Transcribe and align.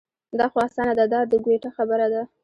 دا 0.39 0.45
خو 0.51 0.57
اسانه 0.67 0.93
ده 0.99 1.05
دا 1.13 1.19
د 1.31 1.33
ګویته 1.45 1.69
خبره 1.77 2.07
ده. 2.13 2.21